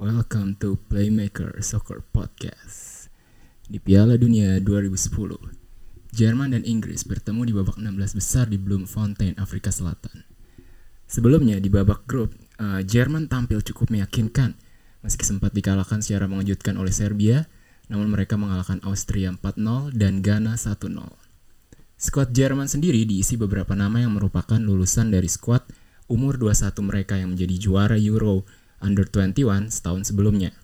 [0.00, 3.12] welcome to Playmaker Soccer Podcast.
[3.68, 5.12] Di Piala Dunia 2010,
[6.16, 10.24] Jerman dan Inggris bertemu di babak 16 besar di Bloemfontein, Afrika Selatan.
[11.04, 14.56] Sebelumnya di babak grup, uh, Jerman tampil cukup meyakinkan
[15.04, 17.44] meski sempat dikalahkan secara mengejutkan oleh Serbia,
[17.92, 20.80] namun mereka mengalahkan Austria 4-0 dan Ghana 1-0.
[22.00, 25.60] Skuad Jerman sendiri diisi beberapa nama yang merupakan lulusan dari skuad
[26.08, 28.48] umur 21 mereka yang menjadi juara Euro
[28.80, 30.56] Under 21 setahun sebelumnya.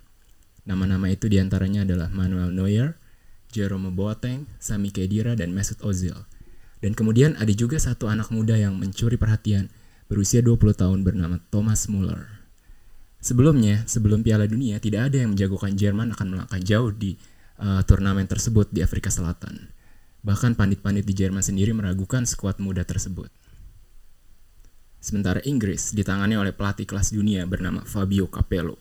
[0.66, 2.98] Nama-nama itu di antaranya adalah Manuel Neuer,
[3.55, 6.16] Jerome Boateng, Sami Khedira, dan Mesut Ozil.
[6.80, 9.70] Dan kemudian ada juga satu anak muda yang mencuri perhatian
[10.11, 12.37] berusia 20 tahun bernama Thomas Muller.
[13.23, 17.19] Sebelumnya, sebelum Piala Dunia, tidak ada yang menjagokan Jerman akan melangkah jauh di
[17.58, 19.73] uh, turnamen tersebut di Afrika Selatan.
[20.23, 23.30] Bahkan pandit-pandit di Jerman sendiri meragukan skuad muda tersebut.
[24.98, 28.80] Sementara Inggris ditangani oleh pelatih kelas dunia bernama Fabio Capello.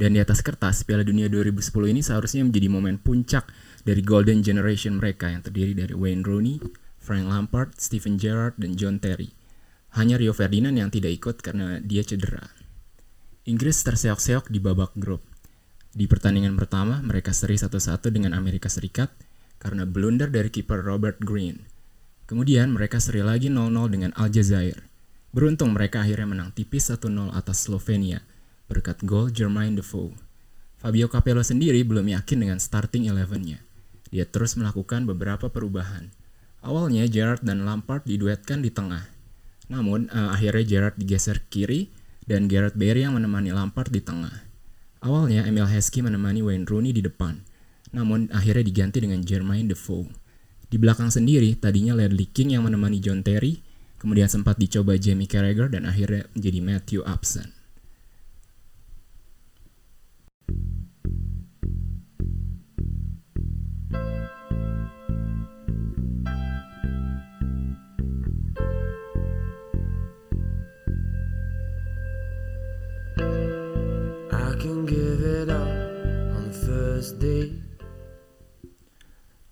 [0.00, 3.44] Dan di atas kertas, Piala Dunia 2010 ini seharusnya menjadi momen puncak
[3.84, 6.56] dari Golden Generation mereka yang terdiri dari Wayne Rooney,
[6.96, 9.28] Frank Lampard, Steven Gerrard, dan John Terry.
[10.00, 12.48] Hanya Rio Ferdinand yang tidak ikut karena dia cedera.
[13.44, 15.20] Inggris terseok-seok di babak grup.
[15.90, 19.10] Di pertandingan pertama, mereka seri satu-satu dengan Amerika Serikat
[19.60, 21.60] karena blunder dari kiper Robert Green.
[22.30, 24.89] Kemudian mereka seri lagi 0-0 dengan Aljazair.
[25.30, 28.26] Beruntung mereka akhirnya menang tipis 1-0 atas Slovenia
[28.70, 30.14] berkat gol Jermaine Defoe.
[30.78, 33.58] Fabio Capello sendiri belum yakin dengan starting eleven-nya.
[34.14, 36.14] Dia terus melakukan beberapa perubahan.
[36.62, 39.06] Awalnya Gerrard dan Lampard diduetkan di tengah.
[39.70, 41.90] Namun uh, akhirnya Gerrard digeser kiri
[42.26, 44.46] dan Gareth Barry yang menemani Lampard di tengah.
[45.02, 47.42] Awalnya Emil Heskey menemani Wayne Rooney di depan.
[47.90, 50.06] Namun akhirnya diganti dengan Jermaine Defoe.
[50.70, 53.58] Di belakang sendiri, tadinya Ledley King yang menemani John Terry,
[54.00, 57.52] Kemudian sempat dicoba Jamie Carragher dan akhirnya menjadi Matthew Upson.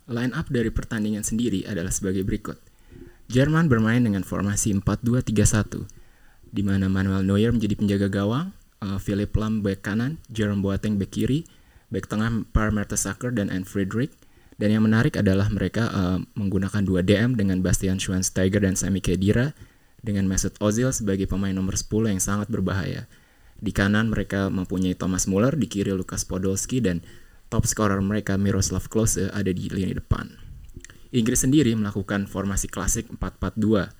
[0.08, 2.67] Line up dari pertandingan sendiri adalah sebagai berikut.
[3.28, 5.84] Jerman bermain dengan formasi 4-2-3-1,
[6.48, 11.12] di mana Manuel Neuer menjadi penjaga gawang, uh, Philip Lahm bek kanan, Jerome Boateng bek
[11.12, 11.44] kiri,
[11.92, 14.16] bek tengah Per Mertesacker dan Anne Friedrich,
[14.56, 19.52] dan yang menarik adalah mereka uh, menggunakan dua DM dengan Bastian Schweinsteiger dan Sami Khedira,
[20.00, 23.04] dengan Mesut Ozil sebagai pemain nomor 10 yang sangat berbahaya.
[23.60, 27.04] Di kanan mereka mempunyai Thomas Muller, di kiri Lukas Podolski, dan
[27.52, 30.47] top scorer mereka Miroslav Klose ada di lini depan.
[31.08, 33.92] Inggris sendiri melakukan formasi klasik 4-4-2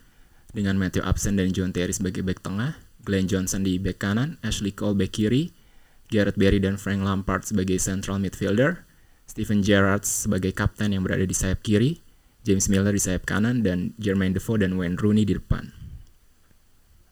[0.52, 4.72] dengan Matthew Upson dan John Terry sebagai back tengah, Glenn Johnson di back kanan, Ashley
[4.72, 5.52] Cole back kiri,
[6.12, 8.84] Gareth Barry dan Frank Lampard sebagai central midfielder,
[9.28, 12.00] Steven Gerrard sebagai kapten yang berada di sayap kiri,
[12.44, 15.68] James Milner di sayap kanan, dan Jermaine Defoe dan Wayne Rooney di depan.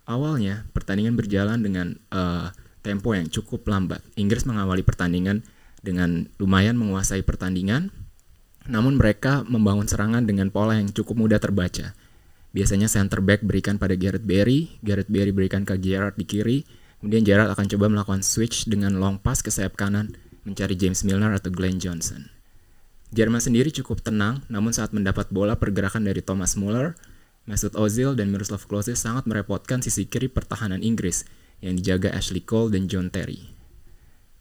[0.09, 2.49] Awalnya, pertandingan berjalan dengan uh,
[2.81, 4.01] tempo yang cukup lambat.
[4.17, 5.45] Inggris mengawali pertandingan
[5.85, 7.93] dengan lumayan menguasai pertandingan,
[8.67, 11.95] namun mereka membangun serangan dengan pola yang cukup mudah terbaca.
[12.57, 16.65] Biasanya center back berikan pada Gareth Barry, Gareth Barry berikan ke Gerrard di kiri,
[17.03, 20.17] kemudian Gerrard akan coba melakukan switch dengan long pass ke sayap kanan,
[20.49, 22.33] mencari James Milner atau Glenn Johnson.
[23.13, 26.99] Jerman sendiri cukup tenang, namun saat mendapat bola pergerakan dari Thomas Muller,
[27.47, 31.23] Mesut Ozil dan Miroslav Klose sangat merepotkan sisi kiri pertahanan Inggris
[31.63, 33.55] yang dijaga Ashley Cole dan John Terry.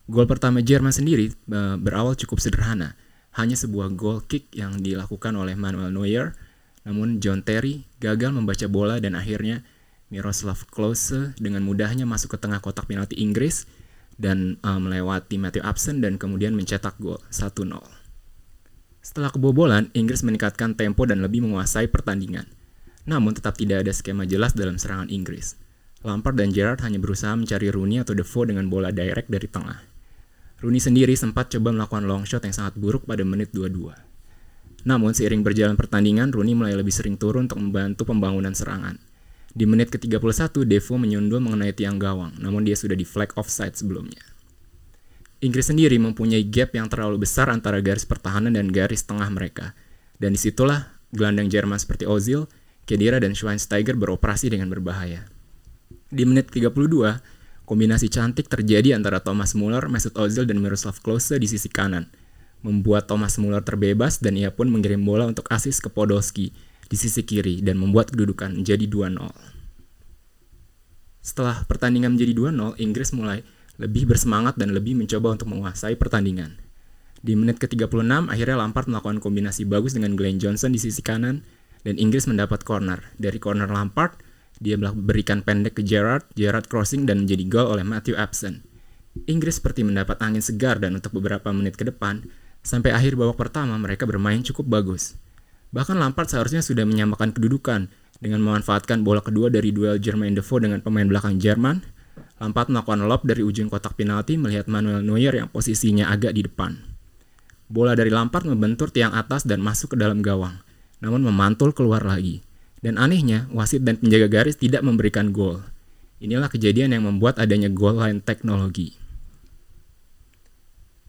[0.10, 2.98] Gol pertama Jerman sendiri eh, berawal cukup sederhana,
[3.36, 6.36] hanya sebuah goal kick yang dilakukan oleh Manuel Neuer,
[6.88, 9.68] namun John Terry gagal membaca bola dan akhirnya
[10.08, 13.68] Miroslav Klose dengan mudahnya masuk ke tengah kotak penalti Inggris
[14.16, 17.68] dan uh, melewati Matthew Upson dan kemudian mencetak gol 1-0.
[19.04, 22.48] Setelah kebobolan, Inggris meningkatkan tempo dan lebih menguasai pertandingan.
[23.06, 25.60] Namun tetap tidak ada skema jelas dalam serangan Inggris.
[26.02, 29.95] Lampard dan Gerrard hanya berusaha mencari Rooney atau Defoe dengan bola direct dari tengah.
[30.64, 33.92] Rooney sendiri sempat coba melakukan long shot yang sangat buruk pada menit 22.
[34.86, 38.96] Namun seiring berjalan pertandingan, Rooney mulai lebih sering turun untuk membantu pembangunan serangan.
[39.56, 44.22] Di menit ke-31, Devo menyundul mengenai tiang gawang, namun dia sudah di flag offside sebelumnya.
[45.44, 49.76] Inggris sendiri mempunyai gap yang terlalu besar antara garis pertahanan dan garis tengah mereka.
[50.16, 52.48] Dan di situlah gelandang Jerman seperti Ozil,
[52.88, 55.28] Kedira, dan Schweinsteiger beroperasi dengan berbahaya.
[56.08, 57.35] Di menit 32,
[57.66, 62.06] Kombinasi cantik terjadi antara Thomas Muller, Mesut Ozil, dan Miroslav Klose di sisi kanan,
[62.62, 66.54] membuat Thomas Muller terbebas dan ia pun mengirim bola untuk asis ke Podolski
[66.86, 69.18] di sisi kiri dan membuat kedudukan menjadi 2-0.
[71.26, 73.42] Setelah pertandingan menjadi 2-0, Inggris mulai
[73.82, 76.62] lebih bersemangat dan lebih mencoba untuk menguasai pertandingan.
[77.26, 81.42] Di menit ke-36, akhirnya Lampard melakukan kombinasi bagus dengan Glenn Johnson di sisi kanan,
[81.82, 83.02] dan Inggris mendapat corner.
[83.18, 84.22] Dari corner Lampard,
[84.60, 88.64] dia berikan pendek ke Gerrard, Gerrard crossing dan menjadi gol oleh Matthew Absen.
[89.28, 92.28] Inggris seperti mendapat angin segar dan untuk beberapa menit ke depan,
[92.66, 95.16] sampai akhir babak pertama mereka bermain cukup bagus.
[95.72, 97.88] Bahkan Lampard seharusnya sudah menyamakan kedudukan
[98.20, 101.84] dengan memanfaatkan bola kedua dari duel Jermaine Defoe dengan pemain belakang Jerman.
[102.40, 106.76] Lampard melakukan lob dari ujung kotak penalti melihat Manuel Neuer yang posisinya agak di depan.
[107.68, 110.60] Bola dari Lampard membentur tiang atas dan masuk ke dalam gawang,
[111.00, 112.44] namun memantul keluar lagi.
[112.80, 115.64] Dan anehnya, wasit dan penjaga garis tidak memberikan gol.
[116.24, 118.96] Inilah kejadian yang membuat adanya goal line teknologi.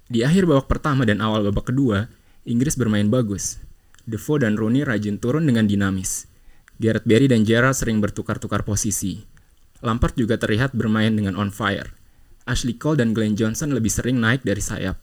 [0.06, 2.06] Di akhir babak pertama dan awal babak kedua,
[2.46, 3.58] Inggris bermain bagus.
[4.06, 6.30] Defoe dan Rooney rajin turun dengan dinamis.
[6.78, 9.26] Gareth Barry dan Gerrard sering bertukar-tukar posisi.
[9.82, 11.90] Lampard juga terlihat bermain dengan on fire.
[12.46, 15.02] Ashley Cole dan Glenn Johnson lebih sering naik dari sayap.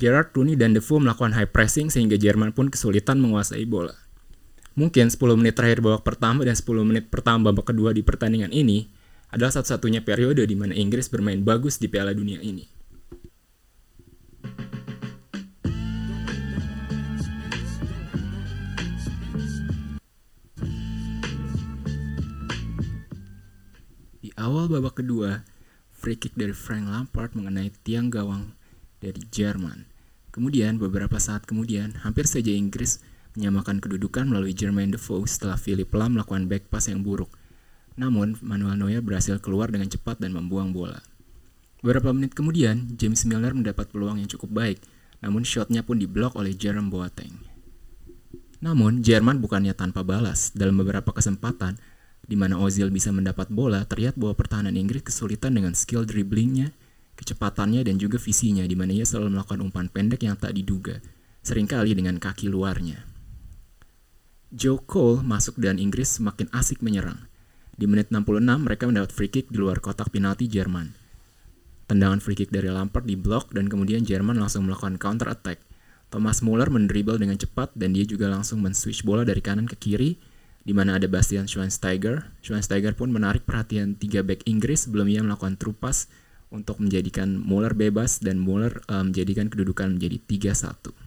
[0.00, 4.05] Gerrard, Rooney, dan Defoe melakukan high pressing sehingga Jerman pun kesulitan menguasai bola.
[4.76, 8.92] Mungkin 10 menit terakhir babak pertama dan 10 menit pertama babak kedua di pertandingan ini
[9.32, 12.68] adalah satu-satunya periode di mana Inggris bermain bagus di Piala Dunia ini.
[24.20, 25.40] Di awal babak kedua,
[25.88, 28.52] free kick dari Frank Lampard mengenai tiang gawang
[29.00, 29.88] dari Jerman.
[30.36, 33.00] Kemudian beberapa saat kemudian, hampir saja Inggris
[33.36, 37.30] menyamakan kedudukan melalui Jermaine Defoe setelah Philip Lam melakukan back pass yang buruk.
[37.96, 41.00] Namun, Manuel Neuer berhasil keluar dengan cepat dan membuang bola.
[41.80, 44.78] Beberapa menit kemudian, James Milner mendapat peluang yang cukup baik,
[45.24, 47.32] namun shotnya pun diblok oleh Jerome Boateng.
[48.60, 50.52] Namun, Jerman bukannya tanpa balas.
[50.56, 51.76] Dalam beberapa kesempatan,
[52.26, 56.74] di mana Ozil bisa mendapat bola, terlihat bahwa pertahanan Inggris kesulitan dengan skill dribblingnya,
[57.16, 61.00] kecepatannya, dan juga visinya, di mana ia selalu melakukan umpan pendek yang tak diduga,
[61.40, 63.15] sering kali dengan kaki luarnya.
[64.56, 67.28] Joe Cole masuk dan Inggris semakin asik menyerang.
[67.76, 70.96] Di menit 66 mereka mendapat free kick di luar kotak penalti Jerman.
[71.84, 75.60] Tendangan free kick dari Lampard diblok dan kemudian Jerman langsung melakukan counter attack.
[76.08, 80.16] Thomas Muller mendribble dengan cepat dan dia juga langsung men-switch bola dari kanan ke kiri
[80.64, 82.24] di mana ada Bastian Schweinsteiger.
[82.40, 86.08] Schweinsteiger pun menarik perhatian tiga back Inggris sebelum ia melakukan trupas
[86.48, 90.16] untuk menjadikan Muller bebas dan Muller um, menjadikan kedudukan menjadi
[90.56, 91.05] 3-1.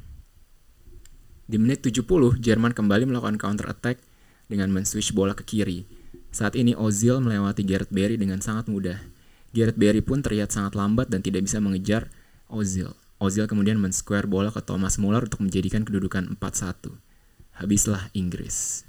[1.50, 3.98] Di menit 70, Jerman kembali melakukan counter attack
[4.46, 5.82] dengan men-switch bola ke kiri.
[6.30, 9.02] Saat ini Ozil melewati Gareth Barry dengan sangat mudah.
[9.50, 12.14] Gareth Barry pun terlihat sangat lambat dan tidak bisa mengejar
[12.54, 12.94] Ozil.
[13.18, 16.94] Ozil kemudian men-square bola ke Thomas Muller untuk menjadikan kedudukan 4-1.
[17.58, 18.86] Habislah Inggris.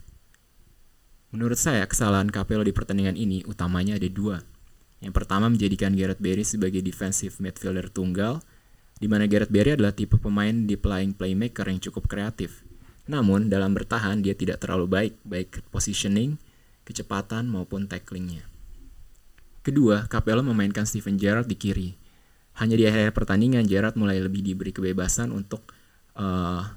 [1.32, 4.36] Menurut saya, kesalahan Capello di pertandingan ini utamanya ada dua.
[5.00, 8.44] Yang pertama menjadikan Gareth Barry sebagai defensive midfielder tunggal,
[9.00, 12.60] di mana Gareth Barry adalah tipe pemain di playing playmaker yang cukup kreatif.
[13.08, 16.36] Namun, dalam bertahan dia tidak terlalu baik, baik positioning,
[16.84, 18.44] kecepatan maupun tacklingnya.
[19.64, 21.90] Kedua, Capello memainkan Steven Gerrard di kiri.
[22.60, 25.64] Hanya di akhir pertandingan, Gerrard mulai lebih diberi kebebasan untuk
[26.20, 26.68] uh,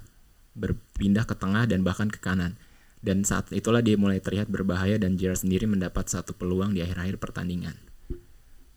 [0.55, 2.55] berpindah ke tengah dan bahkan ke kanan.
[3.03, 7.19] Dan saat itulah dia mulai terlihat berbahaya dan Gerrard sendiri mendapat satu peluang di akhir-akhir
[7.19, 7.75] pertandingan.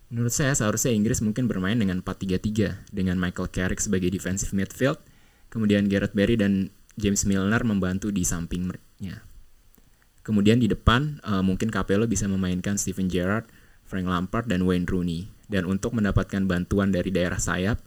[0.06, 5.02] Menurut saya seharusnya Inggris mungkin bermain dengan 4-3-3 dengan Michael Carrick sebagai defensive midfield,
[5.50, 9.26] kemudian Gareth Barry dan James Milner membantu di sampingnya.
[10.22, 13.50] Kemudian di depan uh, mungkin Capello bisa memainkan Steven Gerrard,
[13.86, 15.30] Frank Lampard dan Wayne Rooney.
[15.46, 17.78] Dan untuk mendapatkan bantuan dari daerah sayap,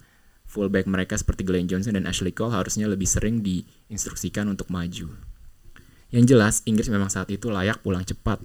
[0.48, 5.12] fullback mereka seperti Glenn Johnson dan Ashley Cole harusnya lebih sering diinstruksikan untuk maju.
[6.10, 8.40] Yang jelas, Inggris memang saat itu layak pulang cepat.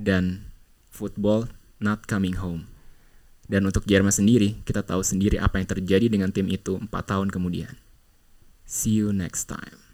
[0.00, 0.48] Dan
[0.88, 2.73] football not coming home.
[3.44, 7.28] Dan untuk Jerman sendiri, kita tahu sendiri apa yang terjadi dengan tim itu 4 tahun
[7.28, 7.76] kemudian.
[8.64, 9.93] See you next time.